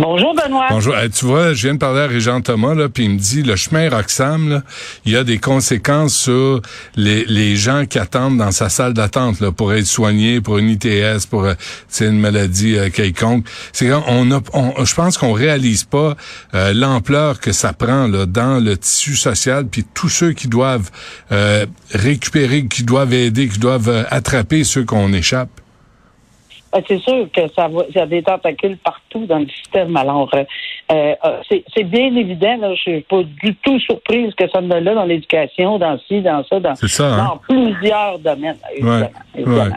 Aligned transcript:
Bonjour 0.00 0.34
Benoît. 0.34 0.66
Bonjour. 0.70 0.94
Tu 1.14 1.26
vois, 1.26 1.52
je 1.52 1.62
viens 1.66 1.74
de 1.74 1.78
parler 1.78 2.00
à 2.00 2.06
Régent 2.06 2.40
Thomas, 2.40 2.74
là, 2.74 2.88
puis 2.88 3.04
il 3.04 3.10
me 3.10 3.18
dit, 3.18 3.42
le 3.42 3.54
chemin 3.54 3.90
Roxham, 3.90 4.48
là, 4.48 4.62
il 5.04 5.12
y 5.12 5.16
a 5.16 5.24
des 5.24 5.36
conséquences 5.38 6.14
sur 6.14 6.62
les, 6.96 7.24
les 7.26 7.56
gens 7.56 7.84
qui 7.84 7.98
attendent 7.98 8.38
dans 8.38 8.50
sa 8.50 8.70
salle 8.70 8.94
d'attente 8.94 9.40
là, 9.40 9.52
pour 9.52 9.74
être 9.74 9.84
soignés, 9.86 10.40
pour 10.40 10.56
une 10.56 10.70
ITS, 10.70 11.26
pour 11.28 11.44
euh, 11.44 11.52
c'est 11.88 12.06
une 12.06 12.18
maladie 12.18 12.78
euh, 12.78 12.88
quelconque. 12.88 13.44
C'est 13.72 13.92
on 13.92 14.30
a, 14.32 14.40
on- 14.54 14.84
je 14.84 14.94
pense 14.94 15.18
qu'on 15.18 15.32
réalise 15.32 15.84
pas 15.84 16.16
euh, 16.54 16.72
l'ampleur 16.72 17.38
que 17.38 17.52
ça 17.52 17.74
prend 17.74 18.06
là, 18.06 18.24
dans 18.24 18.58
le 18.62 18.78
tissu 18.78 19.16
social, 19.16 19.66
puis 19.66 19.84
tous 19.92 20.08
ceux 20.08 20.32
qui 20.32 20.48
doivent 20.48 20.90
euh, 21.30 21.66
récupérer, 21.92 22.66
qui 22.66 22.84
doivent 22.84 23.12
aider, 23.12 23.48
qui 23.48 23.58
doivent 23.58 23.90
euh, 23.90 24.04
attraper 24.10 24.64
ceux 24.64 24.84
qu'on 24.84 25.12
échappe. 25.12 25.59
Ben, 26.72 26.82
C'est 26.86 26.98
sûr 27.00 27.28
que 27.32 27.40
ça 27.54 27.68
va, 27.68 27.82
il 27.88 27.96
y 27.96 27.98
a 27.98 28.06
des 28.06 28.22
tentacules 28.22 28.76
partout 28.78 29.26
dans 29.26 29.38
le 29.40 29.48
système. 29.48 29.96
Alors, 29.96 30.30
euh, 30.34 30.44
euh, 30.92 31.14
c'est 31.48 31.64
c'est 31.74 31.84
bien 31.84 32.14
évident. 32.16 32.56
Là, 32.58 32.74
je 32.74 32.80
suis 32.80 33.00
pas 33.02 33.22
du 33.22 33.54
tout 33.56 33.78
surprise 33.80 34.32
que 34.34 34.48
ça 34.50 34.60
ne 34.60 34.78
là 34.78 34.94
dans 34.94 35.04
l'éducation, 35.04 35.78
dans 35.78 35.98
ci, 36.06 36.20
dans 36.20 36.44
ça, 36.44 36.60
dans, 36.60 36.70
hein? 36.70 37.40
plusieurs 37.48 38.18
domaines. 38.20 38.56
Évidemment, 38.72 38.98
Ouais, 39.00 39.10
évidemment. 39.36 39.64
ouais. 39.64 39.70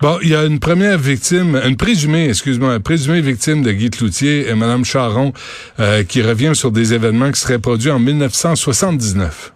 Bon, 0.00 0.18
il 0.22 0.28
y 0.30 0.34
a 0.36 0.44
une 0.44 0.60
première 0.60 0.98
victime, 0.98 1.60
une 1.66 1.76
présumée, 1.76 2.28
excuse-moi, 2.28 2.74
une 2.76 2.82
présumée 2.82 3.20
victime 3.20 3.62
de 3.62 3.72
Guy 3.72 3.90
Cloutier, 3.90 4.48
et 4.48 4.54
Mme 4.54 4.84
Charon, 4.84 5.32
euh, 5.80 6.02
qui 6.04 6.22
revient 6.22 6.54
sur 6.54 6.70
des 6.70 6.94
événements 6.94 7.30
qui 7.30 7.40
seraient 7.40 7.58
produits 7.60 7.90
en 7.90 7.98
1979. 7.98 9.52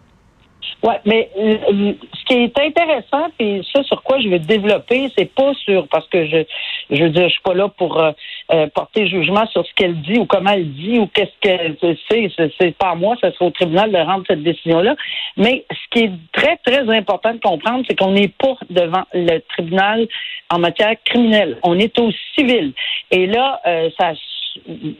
Ouais, 0.83 0.99
mais 1.05 1.29
euh, 1.39 1.93
qui 2.31 2.45
est 2.45 2.59
intéressant, 2.61 3.29
puis 3.37 3.69
ça 3.75 3.83
sur 3.83 4.05
quoi 4.05 4.21
je 4.21 4.29
veux 4.29 4.39
développer, 4.39 5.11
c'est 5.19 5.35
pas 5.35 5.53
sur 5.55 5.89
parce 5.89 6.07
que 6.09 6.27
je 6.27 6.45
je 6.91 7.03
veux 7.03 7.11
dire, 7.11 7.25
je 7.25 7.33
suis 7.33 7.43
pas 7.43 7.55
là 7.55 7.69
pour 7.69 8.01
euh, 8.01 8.13
euh, 8.53 8.69
porter 8.69 9.09
jugement 9.09 9.47
sur 9.47 9.67
ce 9.67 9.73
qu'elle 9.75 10.01
dit 10.03 10.19
ou 10.19 10.27
comment 10.27 10.51
elle 10.51 10.73
dit 10.73 10.99
ou 10.99 11.07
qu'est-ce 11.09 11.39
qu'elle 11.41 11.77
sait. 12.11 12.31
C'est, 12.59 12.77
pas 12.77 12.91
à 12.91 12.95
moi, 12.95 13.17
ça 13.21 13.33
sera 13.33 13.47
au 13.47 13.51
tribunal 13.51 13.91
de 13.91 13.99
rendre 13.99 14.25
cette 14.27 14.43
décision-là. 14.43 14.97
Mais 15.37 15.65
ce 15.71 15.91
qui 15.91 16.05
est 16.05 16.13
très, 16.33 16.57
très 16.59 16.89
important 16.97 17.33
de 17.33 17.39
comprendre, 17.41 17.85
c'est 17.89 17.97
qu'on 17.97 18.13
n'est 18.13 18.29
pas 18.29 18.57
devant 18.71 19.05
le 19.13 19.39
tribunal 19.51 20.07
en 20.51 20.59
matière 20.59 20.95
criminelle. 21.05 21.59
On 21.63 21.79
est 21.79 21.97
au 21.99 22.11
civil. 22.37 22.73
Et 23.11 23.27
là, 23.27 23.61
euh, 23.67 23.89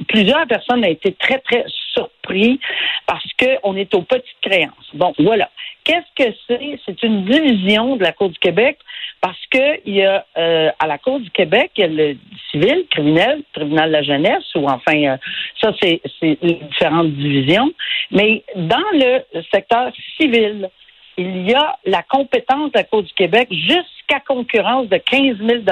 plusieurs 0.09 0.47
personnes 0.47 0.85
ont 0.85 0.89
été 0.89 1.13
très, 1.13 1.39
très 1.39 1.65
surpris 1.93 2.61
parce 3.07 3.27
qu'on 3.39 3.77
est 3.77 3.93
aux 3.95 4.03
petites 4.03 4.41
créances. 4.43 4.91
Bon, 4.95 5.13
voilà. 5.19 5.51
Qu'est-ce 5.91 6.25
que 6.25 6.37
c'est? 6.47 6.79
C'est 6.87 7.03
une 7.03 7.25
division 7.25 7.97
de 7.97 8.05
la 8.05 8.13
Cour 8.13 8.29
du 8.29 8.39
Québec 8.39 8.79
parce 9.21 9.45
que 9.51 9.81
il 9.85 9.97
y 9.97 10.05
a 10.05 10.25
euh, 10.39 10.71
à 10.79 10.87
la 10.87 10.99
Cour 10.99 11.19
du 11.19 11.31
Québec, 11.31 11.73
il 11.77 11.81
y 11.81 11.85
a 11.85 11.89
le 11.89 12.17
civil, 12.49 12.85
criminel, 12.93 13.43
tribunal 13.53 13.89
de 13.89 13.95
la 13.95 14.03
jeunesse, 14.05 14.45
ou 14.55 14.69
enfin, 14.69 15.03
euh, 15.03 15.17
ça, 15.61 15.73
c'est 15.81 16.01
différentes 16.23 17.11
divisions. 17.11 17.73
Mais 18.13 18.45
dans 18.55 18.77
le 18.93 19.25
secteur 19.53 19.91
civil, 20.17 20.71
il 21.17 21.51
y 21.51 21.55
a 21.55 21.77
la 21.85 22.05
compétence 22.05 22.71
de 22.71 22.79
la 22.79 22.85
Cour 22.85 23.03
du 23.03 23.13
Québec 23.15 23.49
jusqu'à 23.51 24.21
concurrence 24.25 24.89
de 24.89 24.97
15 24.97 25.39
000 25.39 25.63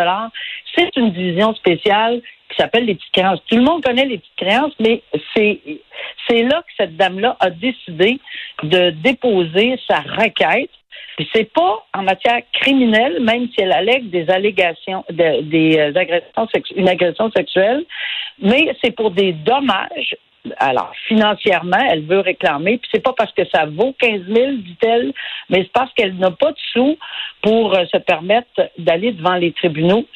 C'est 0.75 0.97
une 0.97 1.13
division 1.13 1.55
spéciale 1.55 2.23
qui 2.49 2.57
s'appelle 2.57 2.85
les 2.85 2.95
petites 2.95 3.13
créances. 3.13 3.41
Tout 3.49 3.57
le 3.57 3.63
monde 3.63 3.83
connaît 3.83 4.05
les 4.05 4.19
petites 4.19 4.37
créances, 4.37 4.73
mais 4.81 5.03
c'est 5.35 5.61
c'est 6.29 6.43
là 6.43 6.63
que 6.63 6.73
cette 6.77 6.97
dame-là 6.97 7.37
a 7.41 7.51
décidé 7.51 8.19
de 8.63 8.91
déposer 8.91 9.79
sa 9.89 10.01
requête. 10.01 10.71
Puis 11.17 11.29
c'est 11.35 11.53
pas 11.53 11.85
en 11.95 12.03
matière 12.03 12.41
criminelle, 12.53 13.21
même 13.21 13.49
si 13.49 13.61
elle 13.61 13.73
allègue 13.73 14.09
des 14.11 14.31
allégations, 14.31 15.05
de- 15.11 15.43
des 15.43 15.79
euh, 15.79 15.93
agressions 15.97 16.49
une 16.77 16.89
agression 16.89 17.31
sexuelle, 17.33 17.85
mais 18.41 18.73
c'est 18.83 18.95
pour 18.95 19.11
des 19.11 19.33
dommages 19.33 20.15
alors, 20.59 20.93
financièrement, 21.07 21.85
elle 21.91 22.05
veut 22.05 22.21
réclamer, 22.21 22.79
puis 22.79 22.89
c'est 22.93 23.03
pas 23.03 23.13
parce 23.13 23.33
que 23.33 23.43
ça 23.53 23.67
vaut 23.67 23.95
15 23.99 24.23
000, 24.29 24.53
dit-elle, 24.59 25.13
mais 25.51 25.59
c'est 25.63 25.73
parce 25.73 25.93
qu'elle 25.95 26.17
n'a 26.17 26.31
pas 26.31 26.53
de 26.53 26.59
sous 26.73 26.97
pour 27.43 27.75
euh, 27.77 27.85
se 27.93 27.99
permettre 27.99 28.71
d'aller 28.79 29.13
devant 29.13 29.35
les 29.35 29.53
tribunaux 29.53 30.07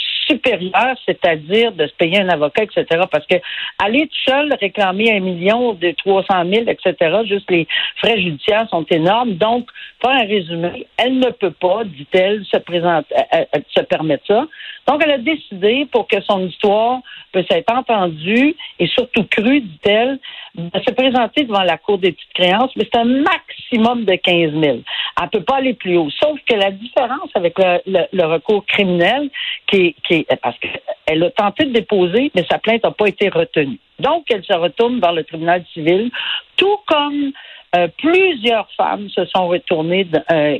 c'est-à-dire 1.06 1.72
de 1.72 1.86
se 1.86 1.92
payer 1.94 2.20
un 2.20 2.28
avocat, 2.28 2.64
etc. 2.64 2.84
Parce 3.10 3.26
que 3.26 3.36
aller 3.78 4.02
toute 4.02 4.18
seule 4.26 4.54
réclamer 4.60 5.12
un 5.16 5.20
million 5.20 5.74
de 5.74 5.90
300 5.90 6.44
000, 6.50 6.64
etc., 6.68 7.20
juste 7.26 7.50
les 7.50 7.66
frais 7.96 8.20
judiciaires 8.20 8.68
sont 8.70 8.84
énormes. 8.90 9.34
Donc, 9.34 9.68
pour 10.00 10.10
un 10.10 10.24
résumé, 10.24 10.86
elle 10.96 11.18
ne 11.18 11.30
peut 11.30 11.50
pas, 11.50 11.84
dit-elle, 11.84 12.44
se 12.44 12.58
présenter, 12.58 13.14
euh, 13.16 13.44
euh, 13.54 13.60
se 13.76 13.82
permettre 13.82 14.26
ça. 14.26 14.46
Donc, 14.86 15.00
elle 15.04 15.12
a 15.12 15.18
décidé, 15.18 15.86
pour 15.92 16.08
que 16.08 16.20
son 16.22 16.46
histoire 16.46 17.00
puisse 17.32 17.50
être 17.50 17.72
entendue 17.72 18.56
et 18.78 18.86
surtout 18.88 19.24
crue, 19.24 19.60
dit-elle, 19.60 20.18
de 20.54 20.78
se 20.86 20.92
présenter 20.92 21.44
devant 21.44 21.62
la 21.62 21.78
Cour 21.78 21.98
des 21.98 22.12
petites 22.12 22.32
créances, 22.34 22.70
mais 22.76 22.86
c'est 22.92 23.00
un 23.00 23.04
maximum 23.04 24.04
de 24.04 24.14
15 24.16 24.52
000. 24.52 24.78
Elle 25.22 25.28
peut 25.30 25.42
pas 25.42 25.56
aller 25.56 25.74
plus 25.74 25.96
haut. 25.96 26.10
Sauf 26.22 26.38
que 26.48 26.54
la 26.54 26.70
différence 26.70 27.30
avec 27.34 27.58
le, 27.58 27.80
le- 27.86 28.06
le 28.12 28.24
recours 28.26 28.64
criminel, 28.66 29.30
qui 29.66 29.94
qui 30.06 30.26
parce 30.42 30.56
qu'elle 30.58 31.22
a 31.22 31.30
tenté 31.30 31.64
de 31.64 31.72
déposer, 31.72 32.30
mais 32.34 32.44
sa 32.50 32.58
plainte 32.58 32.84
n'a 32.84 32.90
pas 32.90 33.08
été 33.08 33.28
retenue. 33.30 33.78
Donc, 33.98 34.24
elle 34.30 34.44
se 34.44 34.52
retourne 34.52 35.00
vers 35.00 35.12
le 35.12 35.24
tribunal 35.24 35.64
civil, 35.72 36.10
tout 36.56 36.78
comme 36.86 37.32
euh, 37.76 37.88
plusieurs 37.98 38.68
femmes 38.72 39.08
se 39.08 39.24
sont 39.26 39.48
retournées 39.48 40.06
euh, 40.30 40.58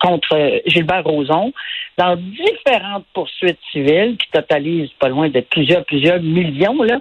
contre 0.00 0.60
Gilbert 0.66 1.04
Rozon 1.04 1.52
dans 1.98 2.16
différentes 2.16 3.06
poursuites 3.14 3.58
civiles 3.72 4.16
qui 4.18 4.28
totalisent 4.30 4.92
pas 4.98 5.08
loin 5.08 5.28
de 5.28 5.40
plusieurs, 5.40 5.84
plusieurs 5.84 6.20
millions. 6.20 6.82
Là. 6.82 7.00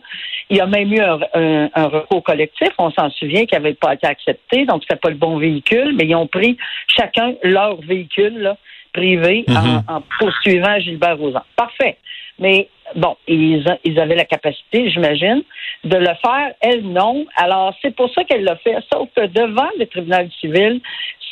Il 0.50 0.58
y 0.58 0.62
a 0.62 0.66
même 0.68 0.94
eu 0.94 1.00
un, 1.00 1.20
un- 1.34 1.70
un 1.74 1.88
recours 1.88 2.24
collectif, 2.24 2.70
on 2.78 2.92
s'en 2.92 3.10
souvient, 3.10 3.46
qui 3.46 3.56
n'avait 3.56 3.74
pas 3.74 3.94
été 3.94 4.08
accepté, 4.08 4.66
donc 4.66 4.84
c'était 4.84 5.00
pas 5.00 5.10
le 5.10 5.16
bon 5.16 5.38
véhicule, 5.38 5.96
mais 5.96 6.06
ils 6.06 6.16
ont 6.16 6.28
pris 6.28 6.58
chacun 6.88 7.34
leur 7.44 7.76
véhicule 7.82 8.38
là, 8.40 8.58
privé 8.94 9.44
en, 9.50 9.96
en 9.96 10.02
poursuivant 10.20 10.80
Gilbert 10.80 11.18
Rozon. 11.18 11.42
Parfait. 11.56 11.98
Mais 12.38 12.68
bon, 12.96 13.16
ils, 13.28 13.64
ils 13.84 14.00
avaient 14.00 14.16
la 14.16 14.26
capacité, 14.26 14.90
j'imagine, 14.90 15.42
de 15.84 15.98
le 15.98 16.06
faire. 16.24 16.54
Elle, 16.62 16.84
non. 16.84 17.26
Alors, 17.36 17.74
c'est 17.82 17.96
pour 17.96 18.14
ça 18.14 18.24
qu'elle 18.26 18.44
l'a 18.44 18.58
fait. 18.58 18.76
Sauf 18.92 19.10
que 19.16 19.26
devant 19.28 19.70
le 19.80 19.86
tribunal 19.86 20.30
civil, 20.40 20.82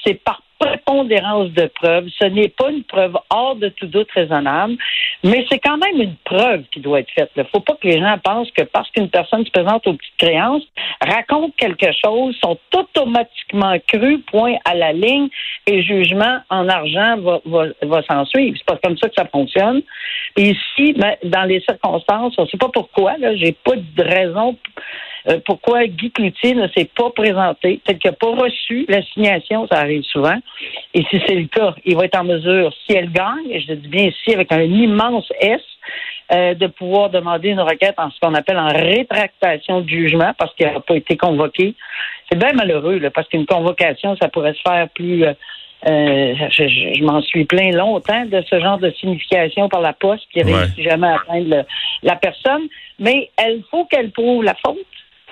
c'est 0.05 0.15
par 0.23 0.41
prépondérance 0.63 1.49
de 1.51 1.65
preuve. 1.81 2.07
Ce 2.19 2.25
n'est 2.25 2.49
pas 2.49 2.69
une 2.69 2.83
preuve 2.83 3.17
hors 3.29 3.55
de 3.55 3.69
tout 3.69 3.87
doute 3.87 4.09
raisonnable, 4.11 4.75
mais 5.23 5.45
c'est 5.49 5.59
quand 5.59 5.77
même 5.77 6.01
une 6.01 6.15
preuve 6.23 6.63
qui 6.71 6.79
doit 6.79 6.99
être 6.99 7.11
faite. 7.11 7.31
Il 7.35 7.39
ne 7.39 7.47
faut 7.47 7.59
pas 7.59 7.73
que 7.73 7.87
les 7.87 7.99
gens 7.99 8.17
pensent 8.23 8.51
que 8.51 8.63
parce 8.63 8.89
qu'une 8.91 9.09
personne 9.09 9.45
se 9.45 9.51
présente 9.51 9.85
aux 9.87 9.93
petites 9.93 10.17
créances, 10.17 10.63
raconte 11.01 11.55
quelque 11.57 11.91
chose, 12.03 12.35
sont 12.43 12.57
automatiquement 12.75 13.75
crus, 13.87 14.21
point 14.31 14.55
à 14.65 14.75
la 14.75 14.93
ligne, 14.93 15.29
et 15.67 15.81
jugement 15.83 16.39
en 16.49 16.69
argent 16.69 17.17
va, 17.17 17.39
va, 17.45 17.65
va 17.81 18.03
s'en 18.03 18.25
suivre. 18.25 18.57
C'est 18.57 18.65
pas 18.65 18.79
comme 18.83 18.97
ça 18.97 19.09
que 19.09 19.15
ça 19.15 19.25
fonctionne. 19.25 19.81
Ici, 20.37 20.93
ben, 20.97 21.15
dans 21.23 21.43
les 21.43 21.61
circonstances, 21.61 22.33
on 22.37 22.43
ne 22.43 22.47
sait 22.47 22.57
pas 22.57 22.69
pourquoi, 22.73 23.17
là, 23.17 23.35
j'ai 23.35 23.51
pas 23.51 23.75
de 23.75 24.03
raison 24.03 24.57
euh, 25.29 25.39
pourquoi 25.45 25.85
Guy 25.87 26.11
Cloutier 26.11 26.53
ne 26.55 26.67
s'est 26.69 26.89
pas 26.95 27.09
présenté, 27.11 27.79
peut-être 27.85 27.99
qu'il 27.99 28.11
n'a 28.11 28.17
pas 28.17 28.35
reçu 28.43 28.85
l'assignation, 28.89 29.67
ça 29.67 29.79
arrive 29.79 30.03
souvent. 30.03 30.37
Et 30.93 31.03
si 31.09 31.21
c'est 31.25 31.35
le 31.35 31.47
cas, 31.47 31.75
il 31.85 31.95
va 31.95 32.05
être 32.05 32.19
en 32.19 32.23
mesure, 32.25 32.73
si 32.85 32.93
elle 32.93 33.11
gagne, 33.11 33.49
et 33.49 33.61
je 33.61 33.73
dis 33.73 33.87
bien 33.87 34.05
ici 34.07 34.33
avec 34.33 34.51
un 34.51 34.61
immense 34.61 35.31
S, 35.39 35.61
euh, 36.31 36.53
de 36.53 36.67
pouvoir 36.67 37.09
demander 37.09 37.49
une 37.49 37.59
requête 37.59 37.95
en 37.97 38.09
ce 38.09 38.19
qu'on 38.19 38.33
appelle 38.33 38.57
en 38.57 38.67
rétractation 38.69 39.81
de 39.81 39.89
jugement 39.89 40.31
parce 40.37 40.53
qu'il 40.55 40.65
n'a 40.65 40.79
pas 40.79 40.95
été 40.95 41.17
convoqué. 41.17 41.75
C'est 42.29 42.37
bien 42.39 42.53
malheureux, 42.53 42.97
là, 42.99 43.11
parce 43.11 43.27
qu'une 43.27 43.45
convocation, 43.45 44.15
ça 44.17 44.29
pourrait 44.29 44.53
se 44.53 44.61
faire 44.61 44.87
plus. 44.89 45.25
euh, 45.25 45.33
euh, 45.85 46.33
je 46.49 47.03
m'en 47.03 47.21
suis 47.21 47.43
plein 47.43 47.71
longtemps 47.71 48.23
de 48.25 48.41
ce 48.49 48.57
genre 48.57 48.77
de 48.77 48.89
signification 48.91 49.67
par 49.67 49.81
la 49.81 49.91
poste 49.91 50.23
qui 50.31 50.41
Ouais. 50.41 50.53
réussit 50.53 50.81
jamais 50.81 51.07
à 51.07 51.15
atteindre 51.15 51.49
le- 51.49 51.63
la 52.03 52.15
personne. 52.15 52.67
Mais 52.99 53.29
elle 53.37 53.61
faut 53.69 53.83
qu'elle 53.85 54.11
prouve 54.11 54.45
la 54.45 54.55
faute 54.65 54.77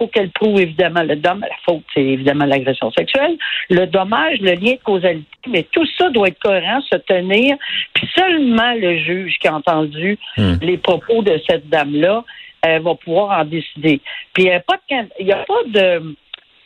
faut 0.01 0.07
qu'elle 0.07 0.31
prouve 0.31 0.59
évidemment 0.59 1.03
le 1.03 1.15
dommage. 1.15 1.50
La 1.50 1.56
faute, 1.63 1.83
c'est 1.94 2.01
évidemment 2.01 2.45
l'agression 2.45 2.89
sexuelle. 2.92 3.38
Le 3.69 3.86
dommage, 3.86 4.39
le 4.42 4.53
lien 4.53 4.74
de 4.74 4.80
causalité, 4.83 5.27
mais 5.48 5.63
tout 5.71 5.86
ça 5.98 6.09
doit 6.09 6.30
être 6.30 6.39
cohérent, 6.39 6.81
se 6.81 6.98
tenir. 6.98 7.56
Puis 7.94 8.09
seulement 8.18 8.74
le 8.74 8.98
juge 8.98 9.38
qui 9.39 9.48
a 9.48 9.53
entendu 9.56 10.18
Hmm. 10.38 10.56
les 10.62 10.77
propos 10.77 11.21
de 11.21 11.39
cette 11.48 11.68
dame-là 11.69 12.24
euh, 12.65 12.80
va 12.80 12.95
pouvoir 12.95 13.39
en 13.42 13.45
décider. 13.45 14.01
Puis 14.33 14.44
il 14.44 14.50
n'y 14.50 14.51
a 14.53 14.59
pas 14.62 14.77
de, 14.89 14.95
il 15.19 15.27
y 15.27 15.31
a 15.31 15.44
pas 15.45 15.63
de 15.68 16.15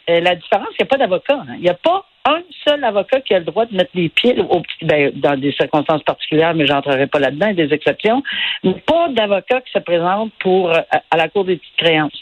euh, 0.09 0.19
la 0.21 0.35
différence, 0.35 0.69
il 0.71 0.83
n'y 0.83 0.83
a 0.83 0.85
pas 0.85 0.97
d'avocat. 0.97 1.39
hein. 1.41 1.55
Il 1.57 1.61
n'y 1.63 1.69
a 1.69 1.73
pas 1.73 2.05
un 2.25 2.41
seul 2.67 2.83
avocat 2.83 3.21
qui 3.21 3.33
a 3.33 3.39
le 3.39 3.45
droit 3.45 3.65
de 3.65 3.75
mettre 3.75 3.91
les 3.93 4.09
pieds 4.09 4.35
au 4.39 4.61
ben, 4.81 5.11
dans 5.15 5.39
des 5.39 5.51
circonstances 5.51 6.03
particulières, 6.03 6.55
mais 6.55 6.65
j'entrerai 6.65 7.07
pas 7.07 7.19
là-dedans, 7.19 7.53
des 7.53 7.71
exceptions, 7.71 8.23
mais 8.63 8.73
pas 8.85 9.09
d'avocat 9.09 9.61
qui 9.61 9.71
se 9.71 9.79
présente 9.79 10.31
pour 10.39 10.71
euh, 10.71 10.81
à 11.11 11.17
la 11.17 11.29
Cour 11.29 11.45
des 11.45 11.57
petites 11.57 11.77
créances. 11.77 12.19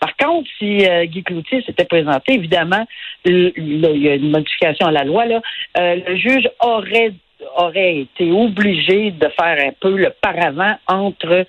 Par 0.00 0.16
contre, 0.16 0.48
si 0.58 0.86
euh, 0.86 1.06
Guy 1.06 1.22
Cloutier 1.22 1.62
s'était 1.62 1.84
présenté, 1.86 2.34
évidemment, 2.34 2.84
il 3.24 4.02
y 4.02 4.08
a 4.08 4.14
une 4.14 4.30
modification 4.30 4.86
à 4.86 4.92
la 4.92 5.04
loi, 5.04 5.24
là, 5.24 5.40
euh, 5.78 5.96
le 6.06 6.16
juge 6.16 6.48
aurait 6.60 7.12
aurait 7.56 7.98
été 7.98 8.30
obligé 8.30 9.10
de 9.10 9.28
faire 9.28 9.58
un 9.66 9.72
peu 9.78 9.94
le 9.94 10.10
paravent 10.22 10.76
entre 10.86 11.44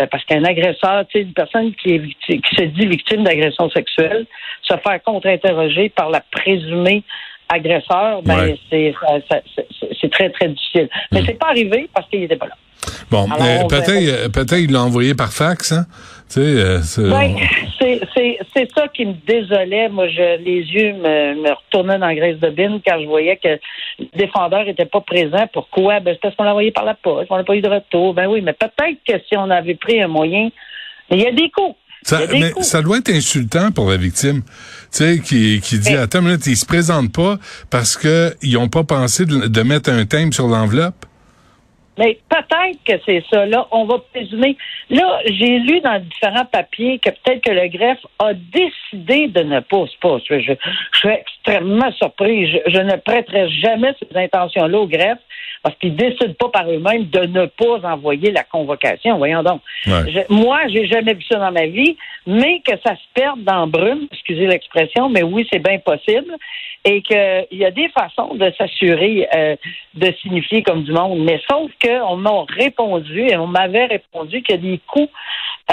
euh, 0.00 0.06
parce 0.10 0.24
qu'un 0.24 0.44
agresseur, 0.44 1.06
tu 1.08 1.18
sais, 1.18 1.24
une 1.24 1.32
personne 1.32 1.74
qui 1.74 1.94
est 1.94 1.98
victime, 1.98 2.40
qui 2.40 2.56
se 2.56 2.62
dit 2.62 2.86
victime 2.86 3.24
d'agression 3.24 3.68
sexuelle, 3.70 4.26
se 4.62 4.74
faire 4.76 5.02
contre-interroger 5.02 5.88
par 5.90 6.10
la 6.10 6.20
présumée 6.20 7.02
agresseur, 7.52 8.22
ben 8.22 8.38
Ouais. 8.38 8.58
c'est 8.70 10.10
très 10.10 10.30
très 10.30 10.48
difficile. 10.48 10.88
Mais 11.12 11.22
c'est 11.26 11.38
pas 11.38 11.48
arrivé 11.48 11.88
parce 11.94 12.08
qu'il 12.08 12.22
était 12.22 12.36
pas 12.36 12.46
là. 12.46 12.54
Bon, 13.10 13.26
euh, 13.30 13.66
peut-être 13.68 13.90
euh, 13.90 14.28
peut-être 14.28 14.58
il 14.58 14.72
l'a 14.72 14.82
envoyé 14.82 15.14
par 15.14 15.32
fax, 15.32 15.72
hein? 15.72 15.84
Euh, 16.38 16.78
c'est- 16.82 17.02
Ouais, 17.02 17.34
c'est 18.54 18.70
ça 18.74 18.86
qui 18.88 19.04
me 19.04 19.14
désolait. 19.26 19.88
Moi, 19.88 20.08
je 20.08 20.38
les 20.42 20.60
yeux 20.62 20.92
me, 20.92 21.34
me 21.42 21.50
retournaient 21.50 21.98
dans 21.98 22.06
la 22.06 22.14
graisse 22.14 22.38
de 22.38 22.50
bine 22.50 22.80
quand 22.86 23.00
je 23.00 23.06
voyais 23.06 23.36
que 23.36 23.58
le 23.98 24.06
défendeur 24.16 24.66
était 24.68 24.86
pas 24.86 25.00
présent. 25.00 25.46
Pourquoi? 25.52 26.00
Ben 26.00 26.14
c'est 26.14 26.20
parce 26.20 26.36
qu'on 26.36 26.44
l'a 26.44 26.50
envoyé 26.50 26.70
par 26.70 26.84
la 26.84 26.94
poste, 26.94 27.26
on 27.30 27.36
n'a 27.36 27.44
pas 27.44 27.56
eu 27.56 27.60
de 27.60 27.68
retour. 27.68 28.14
Ben 28.14 28.26
oui, 28.28 28.40
mais 28.42 28.52
peut-être 28.52 28.98
que 29.06 29.18
si 29.28 29.36
on 29.36 29.50
avait 29.50 29.74
pris 29.74 30.00
un 30.00 30.08
moyen, 30.08 30.48
il 31.10 31.20
y 31.20 31.26
a 31.26 31.32
des 31.32 31.50
coups. 31.50 31.74
Ça, 32.02 32.20
mais 32.32 32.50
coups. 32.52 32.66
ça 32.66 32.82
doit 32.82 32.98
être 32.98 33.10
insultant 33.10 33.70
pour 33.72 33.90
la 33.90 33.96
victime, 33.96 34.42
tu 34.42 34.48
sais, 34.90 35.20
qui, 35.20 35.60
qui 35.60 35.78
dit, 35.78 35.92
Mais- 35.92 35.98
attends 35.98 36.20
une 36.20 36.26
minute, 36.26 36.46
ils 36.46 36.56
se 36.56 36.66
présentent 36.66 37.12
pas 37.12 37.36
parce 37.70 37.96
que 37.96 38.34
ils 38.42 38.56
ont 38.56 38.68
pas 38.68 38.84
pensé 38.84 39.26
de, 39.26 39.46
de 39.48 39.62
mettre 39.62 39.90
un 39.90 40.06
thème 40.06 40.32
sur 40.32 40.46
l'enveloppe? 40.48 41.06
Mais 41.98 42.18
peut-être 42.30 42.78
que 42.86 43.02
c'est 43.04 43.22
ça. 43.30 43.44
Là, 43.44 43.66
on 43.72 43.84
va 43.84 43.98
présumer. 44.14 44.56
Là, 44.88 45.20
j'ai 45.26 45.58
lu 45.58 45.80
dans 45.82 46.00
différents 46.02 46.46
papiers 46.46 46.98
que 46.98 47.10
peut-être 47.10 47.44
que 47.44 47.50
le 47.50 47.68
greffe 47.68 47.98
a 48.18 48.32
décidé 48.32 49.28
de 49.28 49.40
ne 49.42 49.60
pas. 49.60 49.84
C'est 49.90 50.00
pas. 50.00 50.16
Je, 50.26 50.40
je, 50.40 50.52
je 50.92 50.98
suis 50.98 51.08
extrêmement 51.10 51.92
surpris. 51.92 52.50
Je, 52.50 52.58
je 52.72 52.78
ne 52.78 52.96
prêterai 52.96 53.50
jamais 53.50 53.92
ces 54.00 54.16
intentions-là 54.16 54.78
au 54.78 54.86
greffe 54.86 55.18
parce 55.62 55.76
qu'ils 55.76 55.94
décident 55.96 56.34
pas 56.38 56.48
par 56.48 56.70
eux-mêmes 56.70 57.04
de 57.10 57.20
ne 57.26 57.46
pas 57.46 57.92
envoyer 57.92 58.30
la 58.32 58.44
convocation. 58.44 59.18
Voyons 59.18 59.42
donc. 59.42 59.60
Ouais. 59.86 60.10
Je- 60.10 60.32
moi, 60.34 60.60
j'ai 60.68 60.86
jamais 60.86 61.14
vu 61.14 61.22
ça 61.30 61.38
dans 61.38 61.52
ma 61.52 61.66
vie, 61.66 61.96
mais 62.26 62.60
que 62.60 62.72
ça 62.84 62.94
se 62.96 63.02
perde 63.14 63.42
dans 63.44 63.66
brume, 63.66 64.06
excusez 64.10 64.46
l'expression, 64.46 65.08
mais 65.08 65.22
oui, 65.22 65.46
c'est 65.52 65.58
bien 65.58 65.78
possible. 65.78 66.34
Et 66.86 67.02
qu'il 67.02 67.46
y 67.52 67.64
a 67.66 67.70
des 67.70 67.90
façons 67.90 68.34
de 68.36 68.50
s'assurer 68.56 69.28
euh, 69.36 69.54
de 69.94 70.14
signifier 70.22 70.62
comme 70.62 70.82
du 70.82 70.92
monde. 70.92 71.18
Mais 71.24 71.38
sauf 71.50 71.70
qu'on 71.84 72.16
m'a 72.16 72.44
répondu, 72.48 73.26
et 73.28 73.36
on 73.36 73.46
m'avait 73.46 73.84
répondu 73.84 74.40
qu'il 74.42 74.54
y 74.54 74.58
a 74.58 74.62
des 74.72 74.80
coûts 74.86 75.10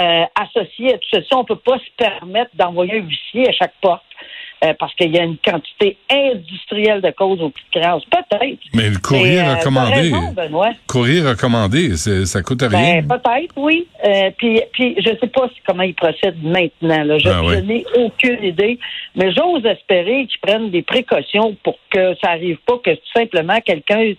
euh, 0.00 0.24
associés 0.38 0.92
à 0.94 0.98
tout 0.98 1.08
ceci. 1.14 1.28
On 1.34 1.38
ne 1.38 1.44
peut 1.44 1.56
pas 1.56 1.78
se 1.78 1.90
permettre 1.96 2.50
d'envoyer 2.54 2.98
un 2.98 3.02
huissier 3.04 3.48
à 3.48 3.52
chaque 3.52 3.72
porte. 3.80 4.02
Euh, 4.64 4.72
parce 4.78 4.92
qu'il 4.94 5.14
y 5.14 5.18
a 5.18 5.22
une 5.22 5.36
quantité 5.38 5.96
industrielle 6.10 7.00
de 7.00 7.10
causes 7.10 7.40
aux 7.40 7.50
petites 7.50 7.70
créances. 7.70 8.04
Peut-être. 8.06 8.58
Mais 8.74 8.90
le 8.90 8.98
courrier 8.98 9.36
Mais, 9.42 9.48
euh, 9.48 9.54
recommandé, 9.54 9.94
raison, 9.94 10.32
Benoît. 10.32 10.70
courrier 10.88 11.20
recommandé, 11.22 11.96
ça 11.96 12.42
coûte 12.42 12.62
rien. 12.62 13.02
Ben, 13.02 13.18
peut-être, 13.20 13.54
oui. 13.56 13.86
Euh, 14.04 14.30
puis, 14.36 14.60
puis, 14.72 14.96
je 14.98 15.10
sais 15.20 15.28
pas 15.28 15.48
comment 15.66 15.84
ils 15.84 15.94
procèdent 15.94 16.42
maintenant. 16.42 17.04
Là. 17.04 17.18
Je, 17.18 17.28
Ah 17.28 17.42
oui. 17.44 17.54
je 17.54 17.60
n'ai 17.60 17.84
aucune 17.96 18.42
idée. 18.42 18.78
Mais 19.14 19.32
j'ose 19.32 19.64
espérer 19.64 20.26
qu'ils 20.26 20.40
prennent 20.40 20.70
des 20.70 20.82
précautions 20.82 21.56
pour 21.62 21.78
que 21.90 22.14
ça 22.22 22.30
arrive 22.30 22.58
pas 22.66 22.78
que 22.78 22.90
tout 22.90 23.12
simplement 23.14 23.60
quelqu'un 23.60 24.12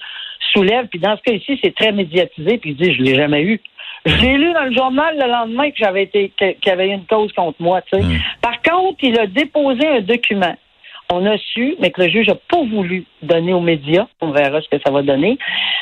soulève. 0.53 0.87
Puis 0.87 0.99
dans 0.99 1.17
ce 1.17 1.21
cas 1.21 1.33
ici, 1.33 1.59
c'est 1.61 1.75
très 1.75 1.91
médiatisé. 1.91 2.57
Puis 2.57 2.71
il 2.71 2.75
dit, 2.77 2.93
je 2.93 3.01
l'ai 3.01 3.15
jamais 3.15 3.43
eu. 3.43 3.61
Je 4.05 4.15
l'ai 4.21 4.37
lu 4.37 4.53
dans 4.53 4.63
le 4.65 4.73
journal 4.73 5.15
le 5.17 5.27
lendemain 5.27 5.69
que 5.71 5.77
j'avais 5.77 6.03
été 6.03 6.31
qu'il 6.37 6.53
y 6.65 6.69
avait 6.69 6.87
eu 6.89 6.93
une 6.93 7.05
cause 7.05 7.31
contre 7.33 7.61
moi. 7.61 7.81
tu 7.81 7.97
sais. 7.97 8.03
Mm. 8.03 8.19
Par 8.41 8.61
contre, 8.61 9.03
il 9.03 9.19
a 9.19 9.27
déposé 9.27 9.85
un 9.87 10.01
document. 10.01 10.55
On 11.11 11.25
a 11.25 11.37
su, 11.39 11.75
mais 11.79 11.89
que 11.89 12.03
le 12.03 12.09
juge 12.09 12.27
n'a 12.27 12.35
pas 12.35 12.61
voulu 12.63 13.03
donner 13.23 13.51
aux 13.51 13.61
médias. 13.61 14.05
On 14.21 14.29
verra 14.31 14.61
ce 14.61 14.69
que 14.69 14.79
ça 14.85 14.91
va 14.91 15.01
donner. 15.01 15.39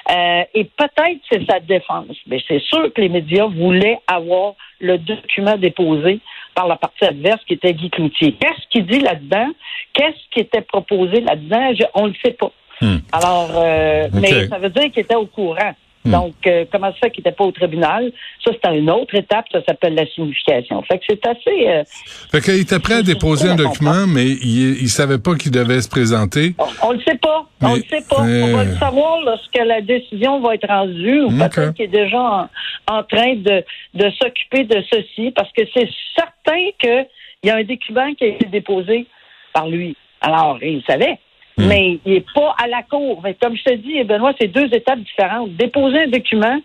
Euh, 0.10 0.42
et 0.54 0.64
peut-être 0.64 1.20
c'est 1.30 1.46
sa 1.46 1.60
défense. 1.60 2.16
Mais 2.28 2.40
c'est 2.48 2.62
sûr 2.62 2.94
que 2.94 3.02
les 3.02 3.10
médias 3.10 3.46
voulaient 3.46 4.00
avoir 4.08 4.54
le 4.80 4.98
document 4.98 5.58
déposé 5.58 6.20
par 6.56 6.68
la 6.68 6.78
partie 6.78 7.04
adverse 7.04 7.42
qui 7.46 7.54
était 7.56 7.74
Guy 7.74 7.90
Cloutier. 7.90 8.34
Qu'est-ce 8.40 8.68
qu'il 8.70 8.86
dit 8.86 9.00
là-dedans? 9.02 9.50
Qu'est-ce 9.94 10.30
qui 10.32 10.40
était 10.40 10.62
proposé 10.62 11.20
là-dedans? 11.20 11.74
Je- 11.78 11.84
on 11.94 12.04
ne 12.04 12.10
le 12.10 12.16
sait 12.24 12.32
pas. 12.32 12.52
Hmm. 12.82 12.98
Alors, 13.12 13.50
euh, 13.56 14.08
mais 14.14 14.48
ça 14.48 14.60
veut 14.60 14.70
dire 14.70 14.90
qu'il 14.92 15.02
était 15.02 15.16
au 15.16 15.26
courant. 15.26 15.74
Hmm. 16.08 16.12
Donc, 16.12 16.36
euh, 16.48 16.66
comment 16.72 16.92
ça 16.92 16.98
fait 17.04 17.12
qu'il 17.12 17.24
n'était 17.24 17.36
pas 17.36 17.44
au 17.44 17.52
tribunal? 17.52 18.12
Ça, 18.44 18.52
c'est 18.64 18.78
une 18.78 18.90
autre 18.90 19.16
étape, 19.16 19.46
ça 19.52 19.62
s'appelle 19.68 19.96
la 19.96 20.06
signification. 20.08 20.82
Fait 20.84 20.98
que 20.98 21.04
c'est 21.10 21.26
assez... 21.28 21.68
euh, 21.68 21.84
Fait 22.32 22.42
qu'il 22.42 22.60
était 22.62 22.80
prêt 22.80 22.96
à 22.96 23.02
déposer 23.04 23.50
un 23.50 23.56
document, 23.56 24.08
mais 24.08 24.26
il, 24.26 24.82
il 24.82 24.90
savait 24.90 25.18
pas 25.20 25.36
qu'il 25.36 25.52
devait 25.52 25.82
se 25.82 25.90
présenter. 25.90 26.56
On 26.84 26.94
ne 26.94 26.98
le 26.98 27.04
sait 27.04 27.18
pas. 27.18 27.46
On 27.62 27.68
Mais, 27.68 27.74
ne 27.74 27.78
le 27.78 27.84
sait 27.90 28.08
pas. 28.10 28.22
On 28.22 28.56
va 28.58 28.64
le 28.64 28.76
savoir 28.78 29.22
lorsque 29.24 29.58
la 29.58 29.82
décision 29.82 30.40
va 30.40 30.56
être 30.56 30.68
rendue 30.68 31.22
ou 31.22 31.28
Ok. 31.28 31.56
peut-être 31.56 31.74
qu'il 31.74 31.86
est 31.86 31.88
déjà 31.90 32.20
en, 32.20 32.50
en 32.88 33.04
train 33.04 33.36
de, 33.36 33.64
de 33.94 34.10
s'occuper 34.12 34.64
de 34.64 34.84
ceci 34.92 35.32
parce 35.32 35.52
que 35.52 35.64
c'est 35.74 35.90
certain 36.16 36.62
qu'il 36.80 37.06
y 37.44 37.50
a 37.50 37.56
un 37.58 37.64
document 37.64 38.14
qui 38.16 38.24
a 38.24 38.28
été 38.28 38.46
déposé 38.46 39.06
par 39.54 39.68
lui. 39.68 39.96
Alors, 40.22 40.58
il 40.62 40.84
savait. 40.88 41.20
Hmm. 41.58 41.68
Mais 41.68 42.00
il 42.06 42.14
n'est 42.14 42.26
pas 42.34 42.56
à 42.62 42.68
la 42.68 42.84
cour. 42.84 43.22
Mais 43.24 43.34
comme 43.36 43.56
je 43.56 43.64
te 43.64 43.74
dis, 43.74 44.04
Benoît, 44.04 44.34
c'est 44.40 44.48
deux 44.48 44.68
étapes 44.74 45.00
différentes. 45.00 45.56
Déposer 45.56 46.04
un 46.04 46.08
document, 46.08 46.60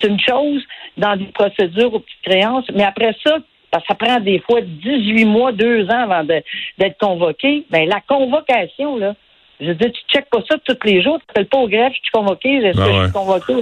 c'est 0.00 0.08
une 0.08 0.20
chose 0.20 0.62
dans 0.96 1.16
des 1.16 1.26
procédures 1.26 1.94
aux 1.94 2.00
petites 2.00 2.22
créances, 2.22 2.64
mais 2.74 2.84
après 2.84 3.14
ça, 3.24 3.38
parce 3.70 3.84
que 3.84 3.88
ça 3.88 3.94
prend 3.94 4.20
des 4.20 4.38
fois 4.38 4.60
18 4.62 5.24
mois, 5.26 5.52
deux 5.52 5.84
ans 5.86 6.10
avant 6.10 6.24
d'être 6.24 6.98
convoqué. 6.98 7.64
Ben, 7.70 7.86
la 7.86 8.00
convocation, 8.00 8.96
là, 8.96 9.14
je 9.60 9.66
veux 9.66 9.74
dire, 9.74 9.92
tu 9.92 10.00
checkes 10.08 10.30
pas 10.30 10.42
ça 10.48 10.56
tous 10.64 10.76
les 10.84 11.02
jours, 11.02 11.18
tu 11.18 11.24
n'appelles 11.28 11.48
pas 11.48 11.58
au 11.58 11.68
greffe, 11.68 11.92
je 11.92 12.00
suis 12.00 12.10
convoqué, 12.12 12.56
est-ce 12.56 12.80
Ah 12.80 12.86
que 12.86 12.92
je 12.92 13.02
suis 13.02 13.12
convoqué? 13.12 13.54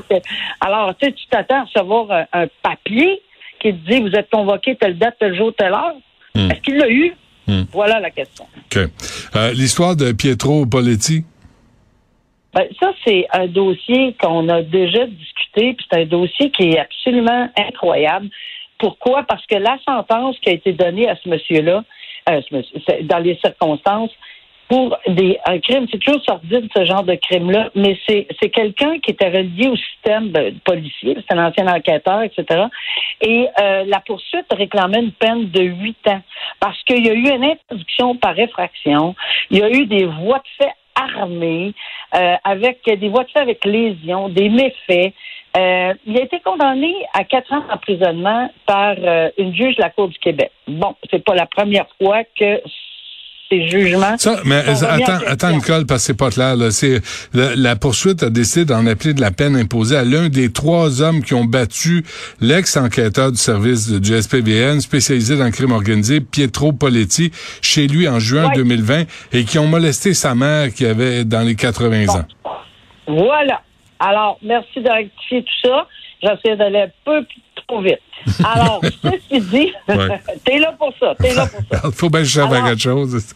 Alors, 0.61 0.95
tu 0.97 1.07
sais, 1.07 1.13
tu 1.13 1.27
t'attends 1.27 1.61
à 1.61 1.65
recevoir 1.65 2.11
un, 2.11 2.27
un 2.33 2.47
papier 2.63 3.23
qui 3.59 3.73
te 3.73 3.91
dit 3.91 4.01
vous 4.01 4.15
êtes 4.15 4.31
convoqué 4.31 4.77
telle 4.77 4.99
date, 4.99 5.17
tel 5.19 5.35
jour, 5.35 5.53
telle 5.57 5.73
heure. 5.73 5.97
Hmm. 6.35 6.51
Est-ce 6.51 6.61
qu'il 6.61 6.77
l'a 6.77 6.91
eu? 6.91 7.15
Hmm. 7.47 7.63
Voilà 7.73 8.01
la 8.01 8.11
question. 8.11 8.47
Euh, 8.77 9.53
L'histoire 9.53 9.97
de 9.97 10.13
Pietro 10.13 10.67
Poletti? 10.67 11.25
Ben, 12.55 12.67
ça, 12.81 12.93
c'est 13.05 13.27
un 13.33 13.47
dossier 13.47 14.17
qu'on 14.21 14.49
a 14.49 14.63
déjà 14.63 15.07
discuté, 15.07 15.75
puis 15.75 15.87
c'est 15.91 16.01
un 16.01 16.07
dossier 16.07 16.51
qui 16.51 16.71
est 16.71 16.79
absolument 16.79 17.51
incroyable. 17.57 18.29
Pourquoi? 18.79 19.25
Parce 19.25 19.45
que 19.47 19.57
la 19.57 19.79
sentence 19.87 20.37
qui 20.41 20.51
a 20.51 20.53
été 20.53 20.73
donnée 20.73 21.09
à 21.09 21.17
ce 21.17 21.29
monsieur-là, 21.29 21.85
euh, 22.31 22.41
dans 23.03 23.19
les 23.19 23.37
circonstances, 23.37 24.11
pour 24.69 24.97
des, 25.07 25.39
un 25.47 25.59
crime, 25.59 25.87
c'est 25.91 25.99
toujours 25.99 26.23
sordide 26.25 26.69
ce 26.75 26.85
genre 26.85 27.05
de 27.05 27.15
crime-là, 27.15 27.71
mais 27.75 27.99
c'est, 28.09 28.27
c'est 28.41 28.51
quelqu'un 28.51 28.99
qui 28.99 29.13
était 29.13 29.29
relié 29.29 29.69
au 29.69 29.77
système 29.77 30.31
de, 30.33 30.55
policier, 30.65 31.17
c'est 31.17 31.37
un 31.37 31.47
ancien 31.47 31.67
enquêteur, 31.69 32.23
etc. 32.23 32.65
Et 33.21 33.49
euh, 33.61 33.85
la 33.87 34.01
poursuite 34.01 34.47
réclamait 34.53 35.01
une 35.01 35.13
peine 35.13 35.51
de 35.51 35.63
huit 35.63 36.09
ans 36.09 36.21
parce 36.61 36.81
qu'il 36.85 37.07
y 37.07 37.11
a 37.11 37.15
eu 37.15 37.29
une 37.29 37.45
introduction 37.45 38.17
par 38.17 38.39
effraction, 38.39 39.15
il 39.51 39.59
y 39.59 39.63
a 39.63 39.71
eu 39.71 39.87
des 39.87 40.05
voies 40.05 40.39
de 40.39 40.65
fait 40.65 40.73
armées, 40.97 41.75
euh, 42.15 42.35
avec 42.45 42.81
des 42.85 43.09
voies 43.09 43.25
de 43.25 43.31
fait 43.31 43.41
avec 43.41 43.65
lésion, 43.65 44.29
des 44.29 44.49
méfaits. 44.49 45.13
Euh, 45.57 45.95
il 46.07 46.19
a 46.19 46.23
été 46.23 46.41
condamné 46.41 46.95
à 47.15 47.25
quatre 47.25 47.53
ans 47.53 47.63
d'emprisonnement 47.69 48.51
par 48.67 48.95
euh, 48.99 49.31
une 49.39 49.55
juge 49.55 49.77
de 49.77 49.83
la 49.83 49.91
Cour 49.91 50.09
du 50.09 50.19
Québec. 50.19 50.51
Bon, 50.69 50.95
c'est 51.11 51.25
pas 51.25 51.35
la 51.35 51.47
première 51.47 51.87
fois 52.01 52.25
que 52.39 52.61
ces 53.49 53.69
jugements. 53.69 54.19
Ça, 54.19 54.41
mais 54.45 54.57
attends, 54.57 55.19
attends, 55.27 55.51
Nicole, 55.51 55.87
parce 55.87 56.03
que 56.03 56.07
c'est 56.09 56.17
pas 56.19 56.31
clair. 56.31 56.57
Là. 56.57 56.71
C'est 56.71 57.01
la, 57.33 57.55
la 57.55 57.77
poursuite 57.77 58.23
a 58.23 58.31
décidé 58.31 58.65
d'en 58.65 58.87
appeler 58.87 59.15
de 59.15 59.21
la 59.21 59.31
peine 59.31 59.55
imposée 59.57 59.97
à 59.97 60.05
l'un 60.05 60.29
des 60.29 60.51
trois 60.53 61.01
hommes 61.03 61.23
qui 61.23 61.35
ont 61.35 61.45
battu 61.45 62.05
l'ex-enquêteur 62.41 63.31
du 63.33 63.39
service 63.39 63.91
du 63.91 64.21
SPVN 64.21 64.81
spécialisé 64.81 65.37
dans 65.37 65.45
le 65.45 65.51
crime 65.51 65.73
organisé, 65.73 66.21
Pietro 66.21 66.73
Poletti, 66.73 67.31
chez 67.63 67.87
lui 67.87 68.09
en 68.09 68.19
juin 68.19 68.49
Ouais. 68.49 68.55
2020 68.57 69.05
et 69.33 69.45
qui 69.45 69.59
ont 69.59 69.67
molesté 69.67 70.15
sa 70.15 70.35
mère 70.35 70.73
qui 70.73 70.85
avait 70.87 71.25
dans 71.25 71.43
les 71.43 71.55
80 71.55 72.09
ans. 72.09 72.25
Voilà. 73.07 73.61
Alors, 73.99 74.39
merci 74.43 74.81
de 74.83 74.91
rectifier 74.91 75.43
tout 75.43 75.69
ça. 75.69 75.87
J'essaie 76.23 76.57
d'aller 76.57 76.81
un 76.81 76.91
peu 77.05 77.25
plus- 77.25 77.41
trop 77.67 77.81
vite. 77.81 78.01
Alors, 78.45 78.81
ceci 79.03 79.41
dit, 79.41 79.73
Ouais. 79.89 80.21
t'es 80.45 80.59
là 80.59 80.73
pour 80.79 80.93
ça. 80.99 81.15
T'es 81.21 81.35
là 81.35 81.47
pour 81.47 81.79
ça. 81.79 81.91
Faut 81.95 82.11
bien 82.11 82.21
que 82.21 82.27
je 82.27 82.41
à 82.41 82.69
quelque 82.69 82.81
chose. 82.81 83.35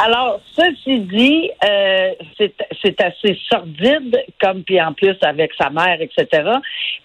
Alors, 0.00 0.40
ceci 0.56 1.00
dit, 1.00 1.50
euh, 1.64 2.12
c'est 2.82 3.00
assez 3.00 3.38
sordide, 3.48 4.24
comme 4.40 4.62
puis 4.62 4.80
en 4.80 4.92
plus 4.92 5.16
avec 5.22 5.52
sa 5.58 5.70
mère, 5.70 5.98
etc. 6.00 6.50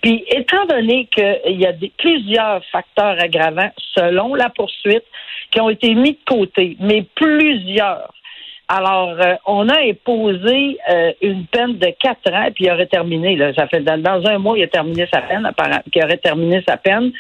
Puis, 0.02 0.24
étant 0.30 0.66
donné 0.66 1.08
qu'il 1.08 1.60
y 1.60 1.66
a 1.66 1.74
des, 1.74 1.92
plusieurs 1.98 2.64
facteurs 2.72 3.18
aggravants 3.20 3.72
selon 3.96 4.36
la 4.36 4.50
poursuite 4.50 5.04
qui 5.52 5.62
ont 5.62 5.70
été 5.70 5.94
mis 5.94 6.14
de 6.14 6.20
côté, 6.26 6.78
mais 6.80 7.06
plusieurs 7.16 8.14
alors, 8.70 9.16
euh, 9.20 9.36
on 9.46 9.70
a 9.70 9.80
imposé 9.80 10.78
euh, 10.90 11.14
une 11.22 11.46
peine 11.46 11.78
de 11.78 11.88
quatre 12.02 12.34
ans, 12.34 12.50
puis 12.54 12.66
il 12.66 12.72
aurait 12.72 12.88
terminé. 12.88 13.38
Là, 13.38 13.54
ça 13.54 13.66
fait 13.68 13.80
dans, 13.80 14.26
un 14.26 14.38
mois, 14.40 14.58
il 14.58 14.64
a 14.64 14.68
terminé 14.68 15.08
sa 15.12 15.22
peine, 15.22 15.46
apparemment, 15.46 15.82
qu'il 15.92 16.04
aurait 16.04 16.18
terminé 16.18 16.62
sa 16.68 16.76
peine. 16.76 17.14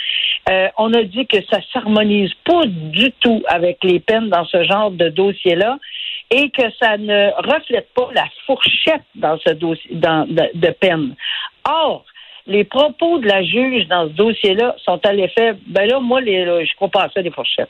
Euh, 0.50 0.68
on 0.77 0.94
a 0.94 1.04
dit 1.04 1.25
que 1.25 1.38
ça 1.50 1.60
s'harmonise 1.72 2.34
pas 2.44 2.63
du 2.66 3.13
tout 3.22 3.44
avec 3.48 3.77
les 3.84 4.01
peines 4.01 4.30
dans 4.30 4.44
ce 4.46 4.63
genre 4.66 4.92
de 4.92 5.08
dossier-là 5.08 5.77
et 6.32 6.50
que 6.50 6.63
ça 6.82 6.98
ne 6.98 7.30
reflète 7.38 7.88
pas 7.96 8.10
la 8.13 8.25
fourchette 8.46 9.06
dans 9.16 9.38
ce 9.39 9.54
dossier 9.54 9.96
dans, 9.96 10.27
de, 10.27 10.50
de 10.54 10.70
peine. 10.72 11.16
Or, 11.66 12.04
les 12.46 12.66
propos 12.66 13.20
de 13.20 13.27
la 13.27 13.42
juge 13.44 13.88
dans 13.88 14.10
ce 14.10 14.13
dossier-là 14.13 14.75
sont 14.84 15.00
à 15.06 15.13
l'effet, 15.13 15.56
ben 15.68 15.88
là, 15.88 16.01
moi, 16.01 16.20
les, 16.20 16.66
je 16.66 16.75
crois 16.75 16.89
pas 16.89 17.04
à 17.04 17.10
ça 17.10 17.22
des 17.22 17.32
fourchettes. 17.32 17.70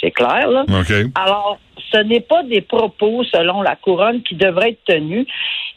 C'est 0.00 0.10
clair, 0.10 0.48
là. 0.48 0.64
Alors, 1.14 1.58
ce 1.92 1.98
n'est 1.98 2.20
pas 2.20 2.42
des 2.42 2.60
propos, 2.60 3.24
selon 3.24 3.62
la 3.62 3.76
couronne, 3.76 4.22
qui 4.22 4.34
devraient 4.34 4.70
être 4.70 4.84
tenus. 4.84 5.26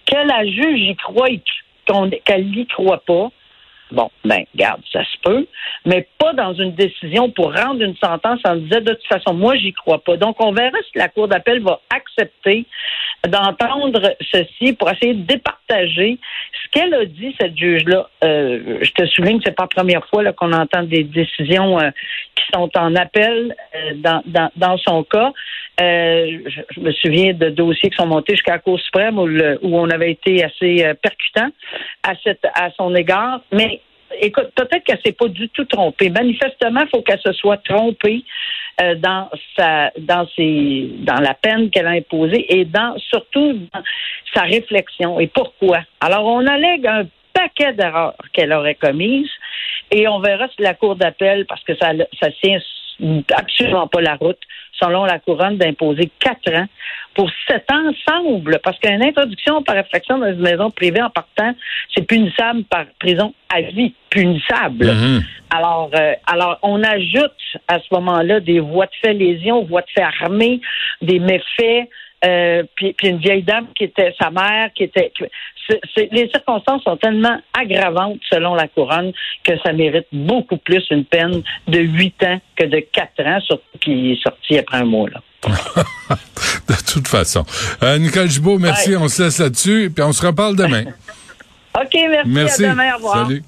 Que 0.05 0.15
la 0.15 0.45
juge 0.45 0.81
y 0.81 0.95
croit 0.95 1.27
qu'elle 2.25 2.51
n'y 2.51 2.67
croit 2.67 3.01
pas, 3.05 3.29
Bon, 3.91 4.11
ben, 4.23 4.43
garde, 4.55 4.81
ça 4.93 5.03
se 5.03 5.17
peut, 5.23 5.47
mais 5.85 6.07
pas 6.19 6.33
dans 6.33 6.53
une 6.53 6.73
décision 6.73 7.31
pour 7.31 7.55
rendre 7.55 7.81
une 7.81 7.95
sentence 7.97 8.39
en 8.45 8.55
disant 8.55 8.81
de 8.81 8.93
toute 8.93 9.07
façon, 9.07 9.33
moi, 9.33 9.55
j'y 9.55 9.73
crois 9.73 10.03
pas. 10.03 10.15
Donc, 10.15 10.35
on 10.39 10.51
verra 10.51 10.77
si 10.91 10.97
la 10.97 11.07
Cour 11.07 11.27
d'appel 11.27 11.61
va 11.61 11.79
accepter 11.89 12.65
d'entendre 13.27 14.15
ceci 14.31 14.73
pour 14.73 14.89
essayer 14.91 15.13
de 15.13 15.23
départager 15.23 16.19
ce 16.53 16.69
qu'elle 16.71 16.93
a 16.93 17.05
dit, 17.05 17.35
cette 17.39 17.57
juge-là. 17.57 18.09
Euh, 18.23 18.79
je 18.81 18.91
te 18.91 19.05
souligne 19.07 19.39
que 19.39 19.43
c'est 19.45 19.55
pas 19.55 19.63
la 19.63 19.67
première 19.67 20.05
fois 20.07 20.31
qu'on 20.33 20.53
entend 20.53 20.83
des 20.83 21.03
décisions 21.03 21.79
euh, 21.79 21.89
qui 22.35 22.43
sont 22.53 22.69
en 22.77 22.95
appel 22.95 23.55
euh, 23.75 23.93
dans, 23.95 24.21
dans, 24.25 24.51
dans, 24.55 24.77
son 24.77 25.03
cas. 25.03 25.31
Je, 25.79 26.79
me 26.79 26.91
souviens 26.91 27.33
de 27.33 27.49
dossiers 27.49 27.89
qui 27.89 27.95
sont 27.95 28.07
montés 28.07 28.33
jusqu'à 28.33 28.53
la 28.53 28.59
Cour 28.59 28.79
suprême 28.79 29.17
où, 29.17 29.27
où 29.27 29.77
on 29.77 29.89
avait 29.89 30.11
été 30.11 30.43
assez 30.43 30.93
percutant 31.01 31.49
à, 32.03 32.13
cette, 32.23 32.45
à 32.53 32.69
son 32.77 32.93
égard. 32.95 33.41
Mais 33.51 33.78
écoute, 34.19 34.49
peut-être 34.55 34.83
qu'elle 34.83 34.99
s'est 35.03 35.13
pas 35.13 35.27
du 35.27 35.49
tout 35.49 35.65
trompée. 35.65 36.09
Manifestement, 36.09 36.81
il 36.81 36.89
faut 36.89 37.01
qu'elle 37.01 37.19
se 37.19 37.33
soit 37.33 37.57
trompée 37.57 38.23
euh, 38.81 38.95
dans 38.95 39.29
sa, 39.57 39.91
dans 39.97 40.27
ses, 40.35 40.89
dans 40.99 41.19
la 41.19 41.33
peine 41.33 41.69
qu'elle 41.69 41.87
a 41.87 41.91
imposée 41.91 42.45
et 42.53 42.65
dans 42.65 42.97
surtout 42.97 43.53
dans 43.53 43.83
sa 44.33 44.43
réflexion. 44.43 45.19
Et 45.19 45.27
pourquoi 45.27 45.81
Alors, 46.01 46.25
on 46.25 46.45
allègue 46.45 46.87
un 46.87 47.05
paquet 47.33 47.73
d'erreurs 47.73 48.15
qu'elle 48.33 48.53
aurait 48.53 48.75
commises 48.75 49.31
et 49.91 50.07
on 50.07 50.19
verra 50.19 50.47
si 50.49 50.61
la 50.61 50.73
cour 50.73 50.95
d'appel, 50.95 51.45
parce 51.45 51.63
que 51.63 51.75
ça, 51.75 51.91
ça 52.19 52.31
tient 52.41 52.59
absolument 53.35 53.87
pas 53.87 54.01
la 54.01 54.15
route, 54.15 54.39
selon 54.79 55.05
la 55.05 55.19
couronne, 55.19 55.57
d'imposer 55.57 56.09
quatre 56.19 56.53
ans 56.53 56.67
pour 57.15 57.29
sept 57.47 57.65
ans 57.71 57.89
ensemble, 57.89 58.59
parce 58.63 58.77
qu'une 58.79 59.03
introduction 59.03 59.61
par 59.63 59.75
réflexion 59.75 60.19
dans 60.19 60.31
une 60.31 60.39
maison 60.41 60.69
privée 60.69 61.01
en 61.01 61.09
partant, 61.09 61.53
c'est 61.93 62.05
punissable 62.05 62.63
par 62.63 62.85
prison 62.99 63.33
à 63.53 63.61
vie, 63.61 63.93
punissable. 64.09 64.85
Mm-hmm. 64.85 65.23
Alors, 65.49 65.89
euh, 65.95 66.13
alors, 66.27 66.59
on 66.61 66.83
ajoute 66.83 67.31
à 67.67 67.79
ce 67.79 67.93
moment-là 67.93 68.39
des 68.39 68.59
voies 68.59 68.85
de 68.85 68.91
fait 69.01 69.13
lésion, 69.13 69.63
voies 69.63 69.81
de 69.81 69.89
fait 69.93 70.03
armées, 70.23 70.61
des 71.01 71.19
méfaits, 71.19 71.89
euh, 72.25 72.63
puis, 72.75 72.95
une 73.03 73.17
vieille 73.17 73.43
dame 73.43 73.67
qui 73.75 73.85
était 73.85 74.13
sa 74.19 74.29
mère, 74.29 74.71
qui 74.73 74.83
était. 74.83 75.11
les 75.97 76.29
circonstances 76.29 76.83
sont 76.83 76.97
tellement 76.97 77.39
aggravantes 77.57 78.19
selon 78.29 78.55
la 78.55 78.67
couronne 78.67 79.13
que 79.43 79.57
ça 79.63 79.71
mérite 79.71 80.07
beaucoup 80.11 80.57
plus 80.57 80.83
une 80.91 81.05
peine 81.05 81.41
de 81.67 81.79
huit 81.79 82.21
ans 82.23 82.39
que 82.55 82.65
de 82.65 82.79
quatre 82.79 83.21
ans, 83.25 83.39
surtout 83.41 83.77
qui 83.79 84.11
est 84.11 84.21
sorti 84.21 84.57
après 84.57 84.77
un 84.77 84.85
mois. 84.85 85.09
Là. 85.09 85.21
de 86.67 86.91
toute 86.91 87.07
façon. 87.07 87.45
Euh, 87.83 87.97
Nicole 87.97 88.29
Gibault, 88.29 88.59
merci. 88.59 88.95
On 88.95 89.07
se 89.07 89.23
laisse 89.23 89.39
là-dessus, 89.39 89.91
puis 89.93 90.03
on 90.03 90.11
se 90.11 90.25
reparle 90.25 90.55
demain. 90.55 90.83
OK, 91.79 91.93
merci. 91.93 92.29
merci. 92.29 92.65
À 92.65 92.69
demain. 92.71 92.93
Au 92.93 92.97
revoir. 92.97 93.27
Salut. 93.27 93.43